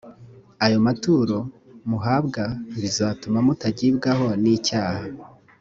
[0.65, 1.37] ayomaturo
[1.89, 2.43] muhabwa
[2.81, 5.05] bizatuma mutagibwaho nicyaha.